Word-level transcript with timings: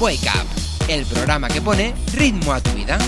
Wake 0.00 0.28
Up, 0.28 0.46
el 0.88 1.04
programa 1.06 1.48
que 1.48 1.62
pone 1.62 1.94
ritmo 2.14 2.52
a 2.52 2.60
tu 2.60 2.70
vida. 2.72 2.98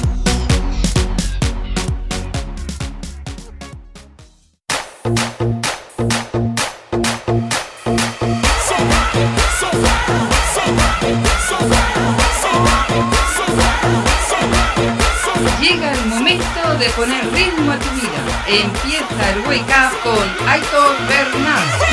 Llega 15.60 15.92
el 15.92 16.06
momento 16.06 16.74
de 16.78 16.88
poner 16.90 17.32
ritmo 17.32 17.72
a 17.72 17.78
tu 17.78 17.90
vida. 17.90 18.20
Empieza 18.46 19.30
el 19.32 19.40
Wake 19.46 19.62
Up 19.62 20.02
con 20.02 20.48
Aitor 20.48 20.96
Bernal. 21.08 21.85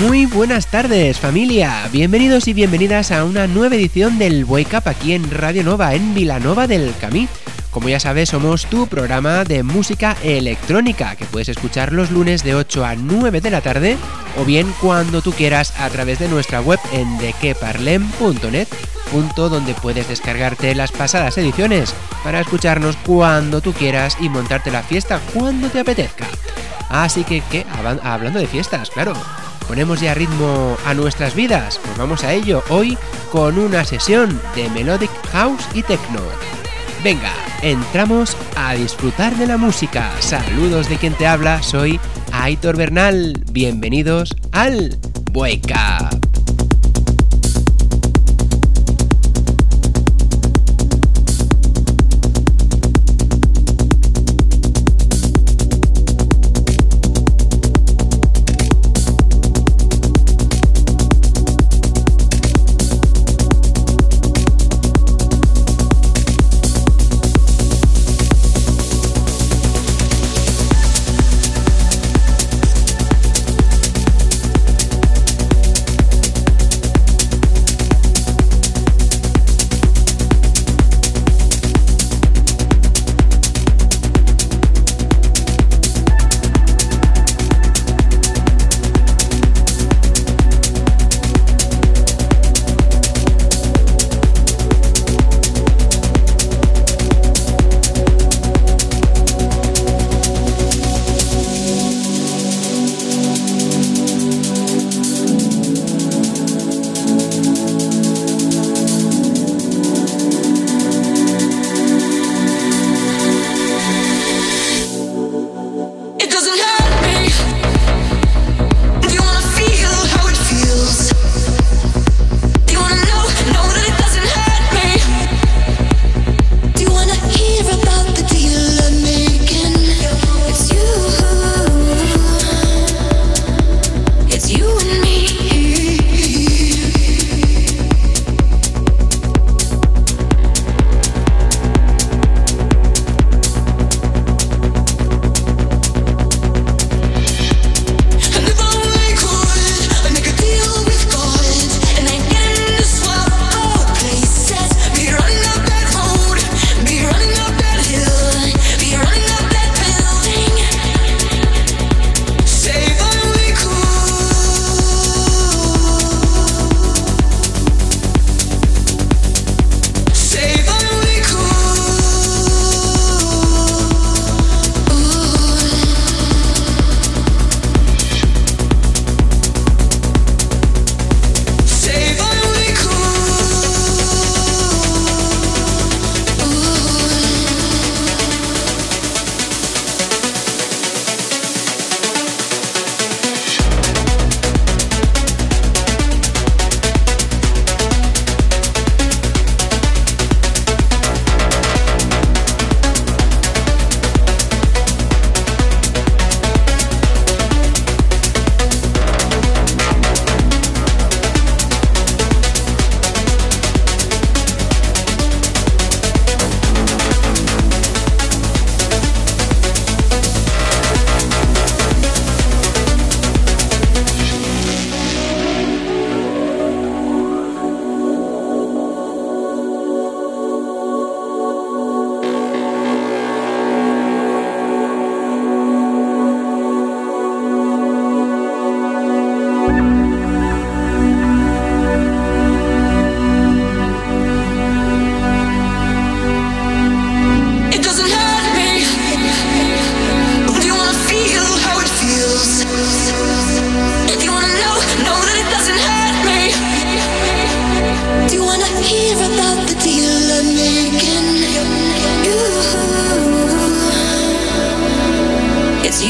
Muy 0.00 0.26
buenas 0.26 0.66
tardes 0.66 1.20
familia, 1.20 1.88
bienvenidos 1.92 2.48
y 2.48 2.52
bienvenidas 2.52 3.12
a 3.12 3.24
una 3.24 3.46
nueva 3.46 3.76
edición 3.76 4.18
del 4.18 4.44
Wake 4.44 4.76
Up 4.76 4.88
aquí 4.88 5.12
en 5.12 5.30
Radio 5.30 5.62
Nova, 5.62 5.94
en 5.94 6.14
Vilanova 6.14 6.66
del 6.66 6.92
Camí. 7.00 7.28
Como 7.70 7.88
ya 7.88 8.00
sabes, 8.00 8.30
somos 8.30 8.66
tu 8.66 8.88
programa 8.88 9.44
de 9.44 9.62
música 9.62 10.16
electrónica 10.22 11.14
que 11.14 11.24
puedes 11.26 11.48
escuchar 11.48 11.92
los 11.92 12.10
lunes 12.10 12.42
de 12.42 12.56
8 12.56 12.84
a 12.84 12.96
9 12.96 13.40
de 13.40 13.50
la 13.50 13.60
tarde 13.60 13.96
o 14.36 14.44
bien 14.44 14.72
cuando 14.80 15.22
tú 15.22 15.32
quieras 15.32 15.72
a 15.78 15.88
través 15.90 16.18
de 16.18 16.28
nuestra 16.28 16.60
web 16.60 16.80
en 16.92 17.16
dequeparlem.net, 17.18 18.68
punto 19.12 19.48
donde 19.48 19.74
puedes 19.74 20.08
descargarte 20.08 20.74
las 20.74 20.90
pasadas 20.90 21.38
ediciones 21.38 21.94
para 22.24 22.40
escucharnos 22.40 22.96
cuando 23.06 23.60
tú 23.60 23.72
quieras 23.72 24.16
y 24.20 24.28
montarte 24.28 24.72
la 24.72 24.82
fiesta 24.82 25.20
cuando 25.32 25.68
te 25.68 25.80
apetezca. 25.80 26.26
Así 26.88 27.24
que, 27.24 27.42
¿qué? 27.50 27.64
Hablando 28.02 28.40
de 28.40 28.46
fiestas, 28.46 28.90
claro. 28.90 29.14
Ponemos 29.68 30.00
ya 30.00 30.14
ritmo 30.14 30.76
a 30.86 30.94
nuestras 30.94 31.34
vidas, 31.34 31.80
pues 31.82 31.96
vamos 31.96 32.22
a 32.24 32.32
ello 32.32 32.62
hoy 32.68 32.98
con 33.32 33.58
una 33.58 33.84
sesión 33.84 34.40
de 34.54 34.68
Melodic 34.70 35.10
House 35.32 35.66
y 35.74 35.82
Techno. 35.82 36.20
Venga, 37.02 37.32
entramos 37.62 38.36
a 38.56 38.74
disfrutar 38.74 39.36
de 39.36 39.46
la 39.46 39.56
música. 39.56 40.10
Saludos 40.20 40.88
de 40.88 40.96
quien 40.96 41.14
te 41.14 41.26
habla, 41.26 41.62
soy 41.62 42.00
Aitor 42.32 42.76
Bernal. 42.76 43.42
Bienvenidos 43.50 44.34
al 44.52 44.98
Wake. 45.32 46.33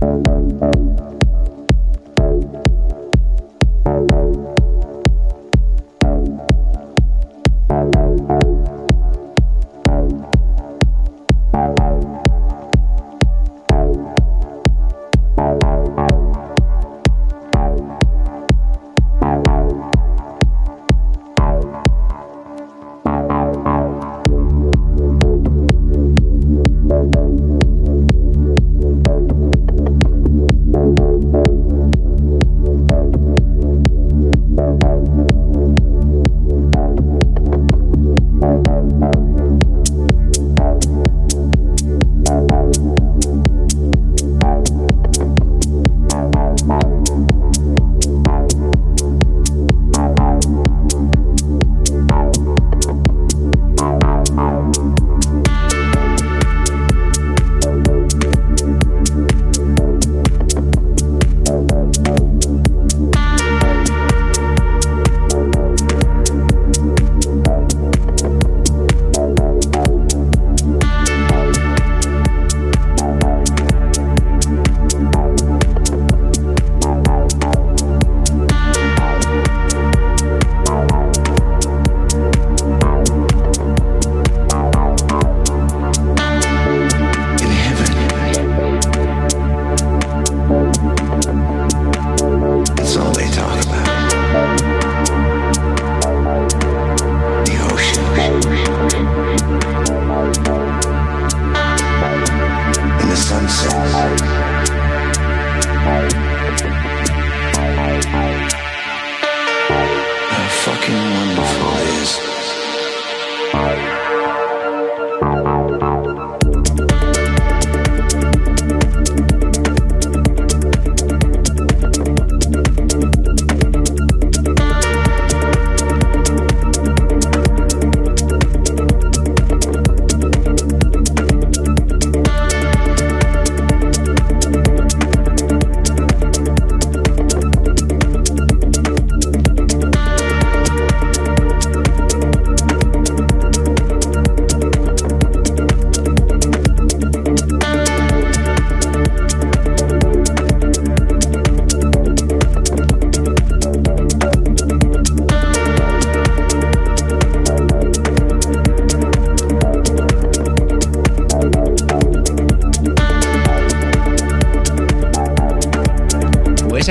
Thank 0.00 0.39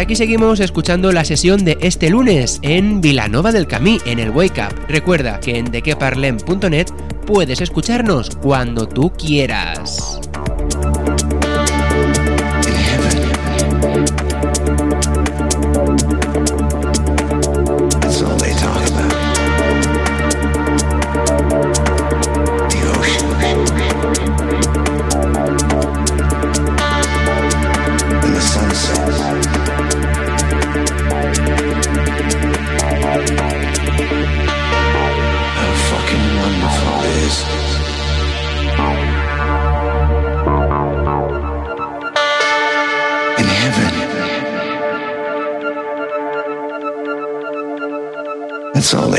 aquí 0.09 0.15
seguimos 0.15 0.59
escuchando 0.59 1.11
la 1.11 1.23
sesión 1.23 1.63
de 1.63 1.77
este 1.81 2.09
lunes 2.09 2.57
en 2.63 2.99
Vilanova 2.99 3.51
del 3.51 3.67
Camí, 3.67 3.99
en 4.07 4.17
el 4.17 4.31
Wake 4.31 4.59
Up. 4.59 4.73
Recuerda 4.87 5.39
que 5.39 5.59
en 5.59 5.69
dequeparlem.net 5.69 6.87
puedes 7.27 7.61
escucharnos 7.61 8.35
cuando 8.41 8.87
tú 8.87 9.11
quieras. 9.11 9.78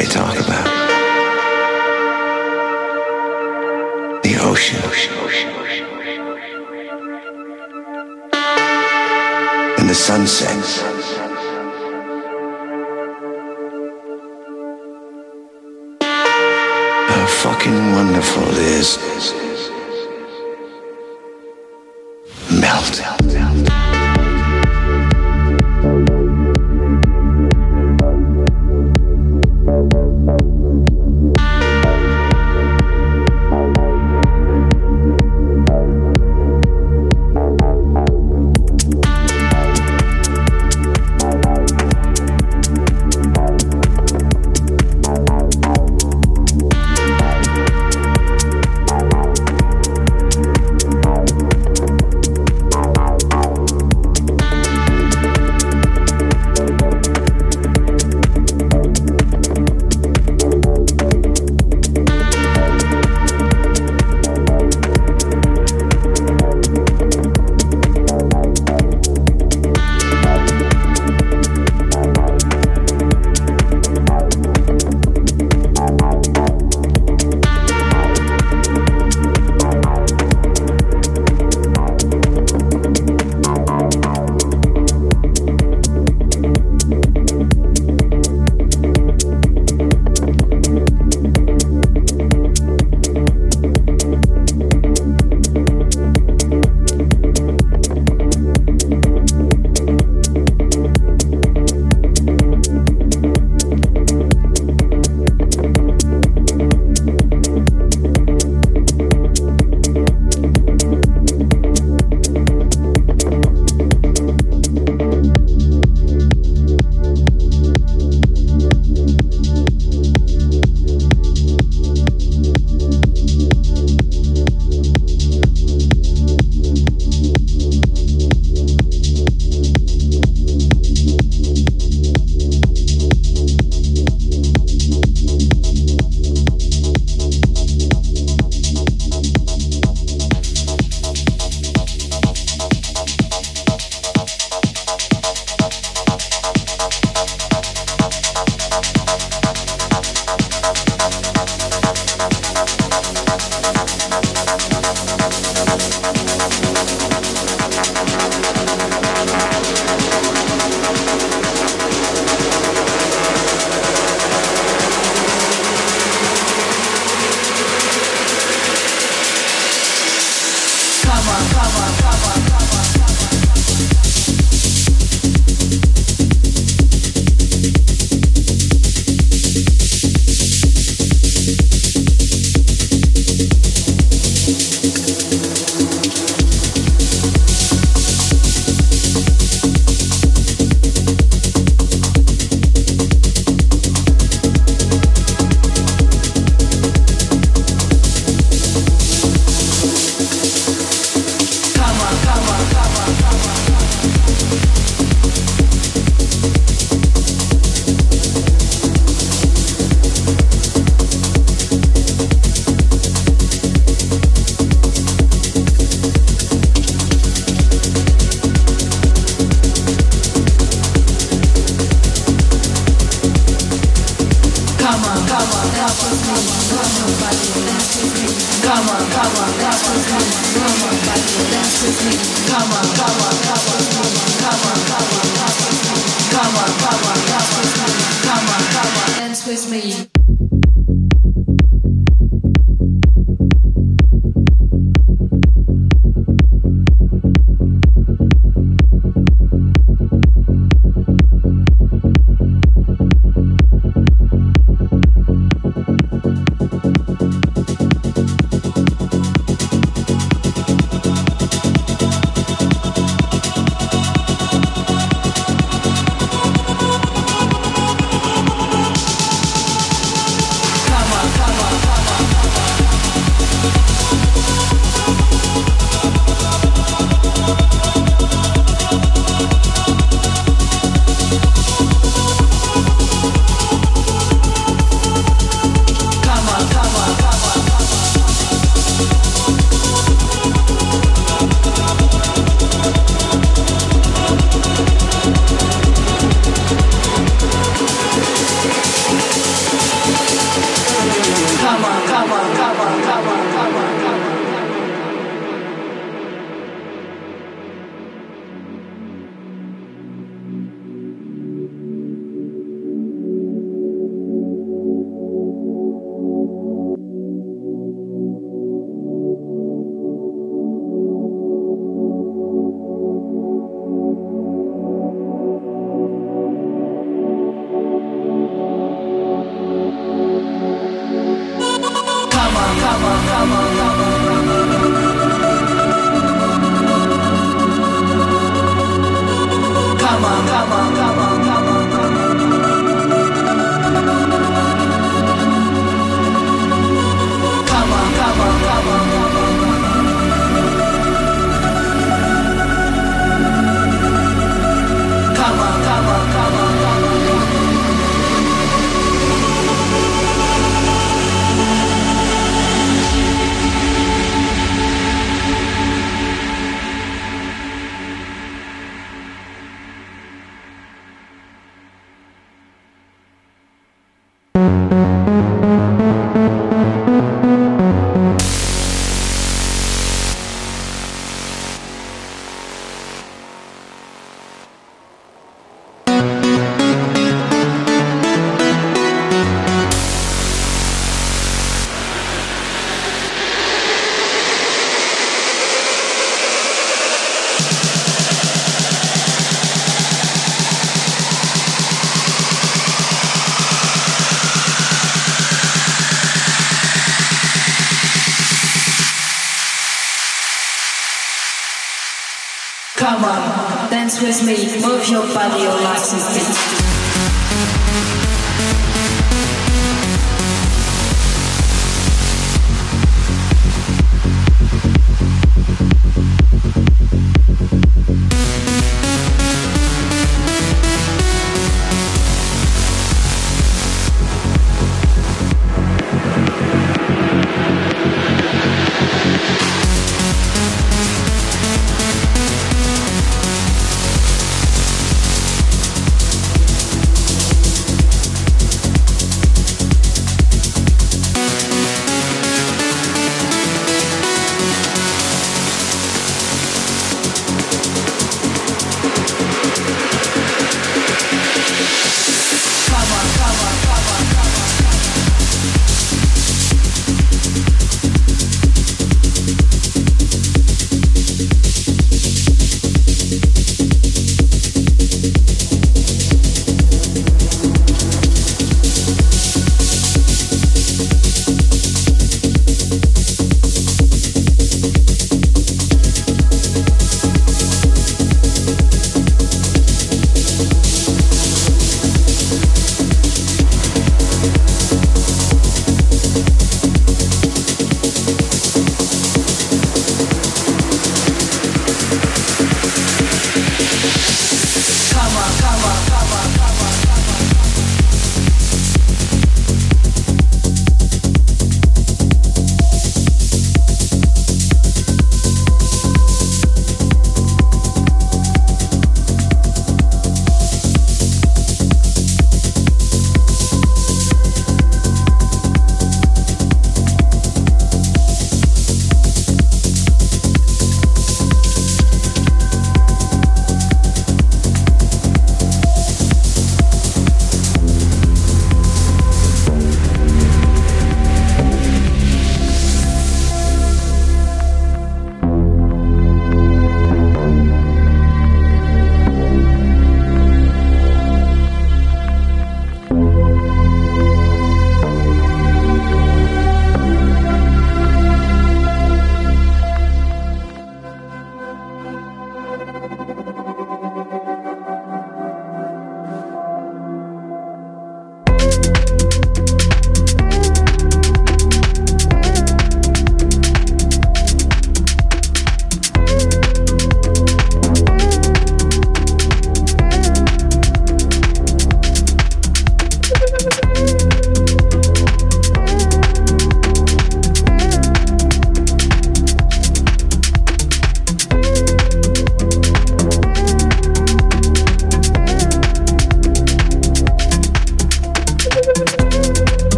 They 0.00 0.06
talk 0.06 0.34
about. 0.34 0.64
The 4.22 4.34
ocean. 4.40 4.80
And 9.78 9.90
the 9.90 9.94
sunset. 9.94 10.64
How 17.10 17.26
fucking 17.42 17.92
wonderful 17.92 18.48
it 18.52 18.58
is. 18.80 19.49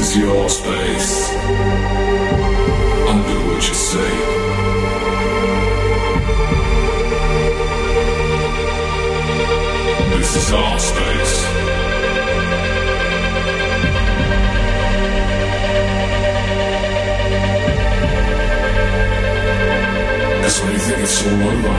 is 0.00 0.16
your 0.16 0.48
space. 0.48 1.28
And 3.08 3.18
do 3.26 3.36
what 3.48 3.62
you 3.68 3.74
say. 3.74 4.12
This 10.16 10.36
is 10.36 10.52
our 10.52 10.78
space. 10.78 11.34
That's 20.42 20.58
when 20.62 20.72
you 20.72 20.78
think 20.78 20.98
it's 21.00 21.26
all 21.26 21.42
over. 21.52 21.76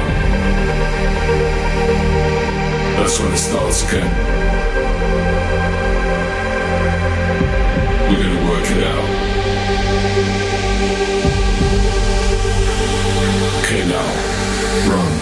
That's 2.97 3.19
when 3.19 3.31
it 3.33 3.37
starts 3.37 3.83
again. 3.87 5.40
We're 8.11 8.17
gonna 8.17 8.51
work 8.51 8.65
it 8.69 8.83
out. 8.83 9.07
Okay, 13.63 13.87
now, 13.87 14.93
run. 14.93 15.20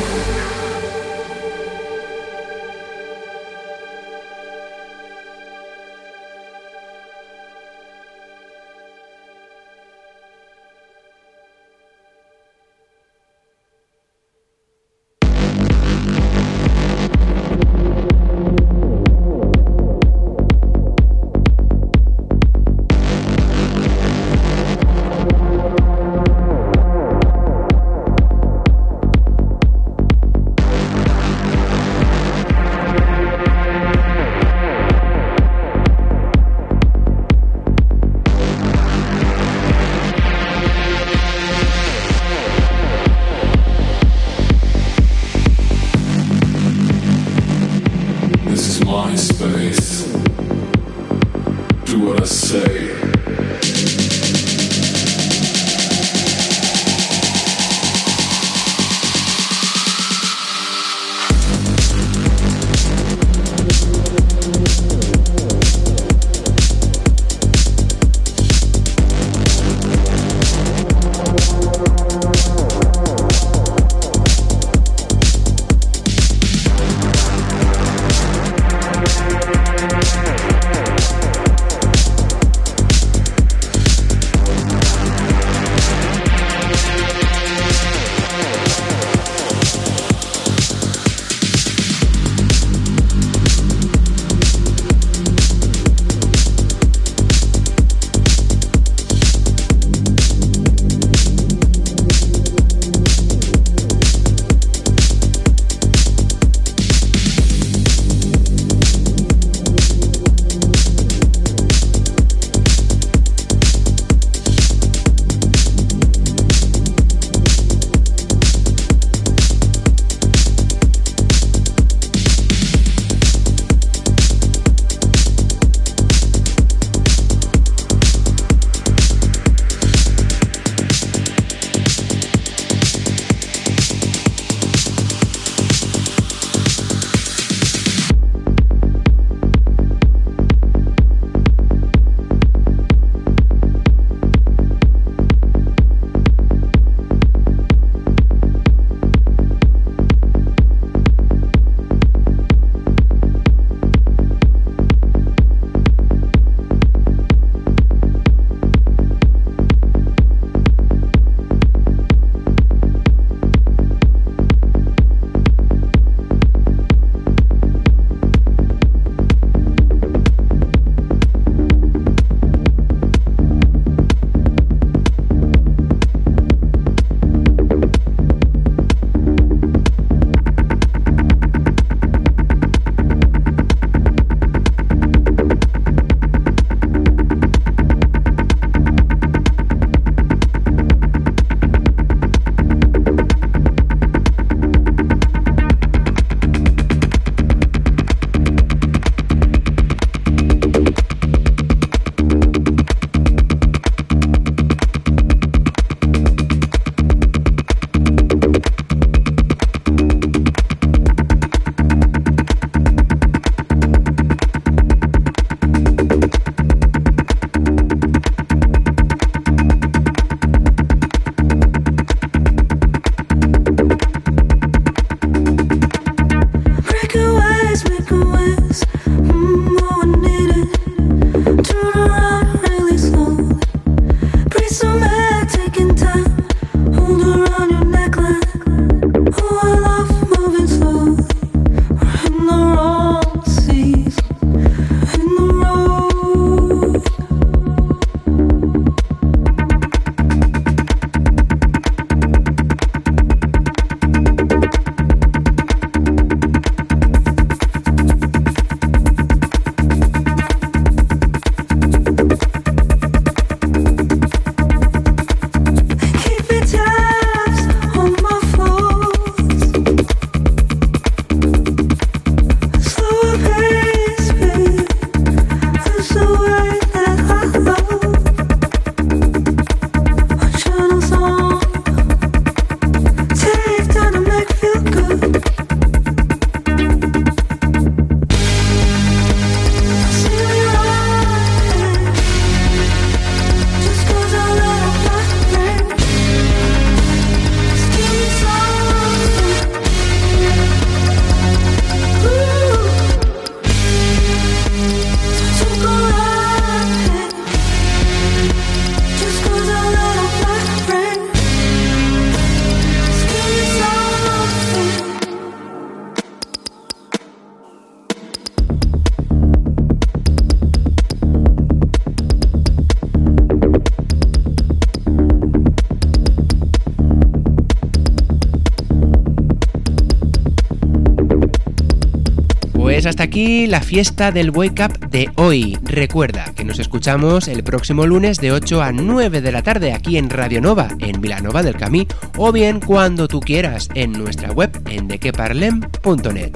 Aquí 333.40 333.68
la 333.68 333.80
fiesta 333.80 334.34
del 334.34 334.50
Wake 334.50 334.84
Up 334.84 335.10
de 335.12 335.30
hoy. 335.36 335.78
Recuerda 335.84 336.52
que 336.56 336.66
nos 336.66 336.78
escuchamos 336.78 337.48
el 337.48 337.64
próximo 337.64 338.06
lunes 338.06 338.40
de 338.40 338.52
8 338.52 338.82
a 338.82 338.92
9 338.92 339.40
de 339.40 339.52
la 339.54 339.64
tarde 339.64 339.94
aquí 339.94 340.18
en 340.18 340.30
Radio 340.30 340.60
Nova, 340.60 340.90
en 341.00 341.22
Vilanova 341.22 341.64
del 341.64 341.78
Camí, 341.78 342.06
o 342.36 342.52
bien 342.52 342.82
cuando 342.82 343.30
tú 343.30 343.40
quieras 343.40 343.88
en 343.94 344.12
nuestra 344.12 344.52
web 344.52 344.78
en 344.90 345.08
dequeparlem.net. 345.08 346.52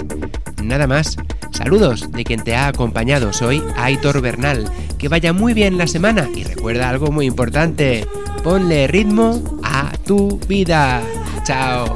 Nada 0.62 0.86
más. 0.86 1.16
Saludos 1.52 2.12
de 2.12 2.26
quien 2.26 2.44
te 2.44 2.54
ha 2.54 2.68
acompañado. 2.68 3.32
Soy 3.32 3.64
Aitor 3.78 4.20
Bernal. 4.20 4.70
Que 4.98 5.08
vaya 5.08 5.32
muy 5.32 5.54
bien 5.54 5.78
la 5.78 5.88
semana 5.88 6.28
y 6.36 6.44
recuerda 6.44 6.90
algo 6.90 7.12
muy 7.12 7.28
importante. 7.28 8.06
Ponle 8.44 8.88
ritmo 8.88 9.42
a 9.64 9.90
tu 10.06 10.38
vida. 10.50 11.02
Chao. 11.46 11.93